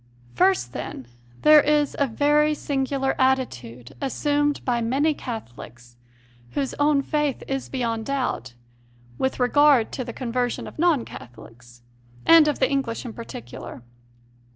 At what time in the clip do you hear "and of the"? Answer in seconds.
12.25-12.67